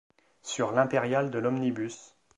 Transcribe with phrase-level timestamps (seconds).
[0.41, 2.15] Sur l'impériale de l'omnibus.